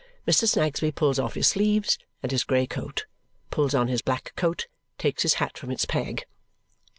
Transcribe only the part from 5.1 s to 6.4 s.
his hat from its peg.